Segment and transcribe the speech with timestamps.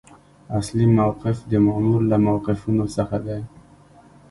[0.59, 3.39] اصلي موقف د مامور له موقفونو څخه دی.